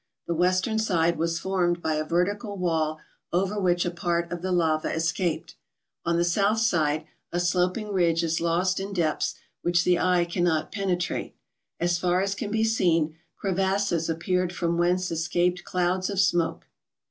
[0.25, 2.97] The western side was formed by a vertical wall
[3.31, 5.53] over which a part of the lava escaped.
[6.07, 10.71] On the south side, a sloping ridge is lost in depths which the eye cannot
[10.71, 11.35] pene¬ trate.
[11.79, 16.65] As far as can be seen, crevasses appeared from whence escaped clouds of smoke.